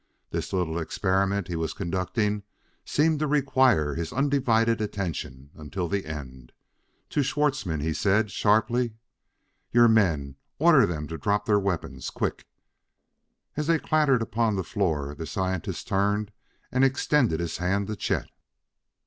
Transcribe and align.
This 0.31 0.51
little 0.51 0.79
experiment 0.79 1.47
he 1.47 1.55
was 1.55 1.75
conducting 1.75 2.41
seemed 2.83 3.19
to 3.19 3.27
require 3.27 3.93
his 3.93 4.11
undivided 4.11 4.81
attention 4.81 5.51
until 5.53 5.87
the 5.87 6.07
end. 6.07 6.53
To 7.11 7.21
Schwartzmann 7.21 7.81
he 7.81 7.93
said 7.93 8.31
sharply: 8.31 8.95
"Your 9.71 9.87
men 9.87 10.37
order 10.57 10.87
them 10.87 11.07
to 11.09 11.19
drop 11.19 11.45
their 11.45 11.59
weapons. 11.59 12.09
Quick!" 12.09 12.47
As 13.55 13.67
they 13.67 13.77
clattered 13.77 14.23
upon 14.23 14.55
the 14.55 14.63
floor 14.63 15.13
the 15.13 15.27
scientist 15.27 15.87
turned 15.87 16.31
and 16.71 16.83
extended 16.83 17.39
his 17.39 17.57
hand 17.57 17.85
to 17.85 17.95
Chet. 17.95 18.31